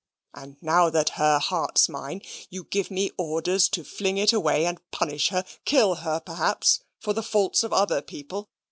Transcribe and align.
And 0.33 0.57
now 0.63 0.89
that 0.89 1.09
her 1.09 1.37
heart's 1.37 1.87
mine 1.87 2.23
you 2.49 2.63
give 2.63 2.89
me 2.89 3.11
orders 3.19 3.69
to 3.69 3.83
fling 3.83 4.17
it 4.17 4.33
away, 4.33 4.65
and 4.65 4.81
punish 4.89 5.29
her, 5.29 5.45
kill 5.63 5.93
her 6.01 6.19
perhaps 6.19 6.79
for 6.99 7.13
the 7.13 7.21
faults 7.21 7.61
of 7.63 7.71
other 7.71 8.01
people. 8.01 8.49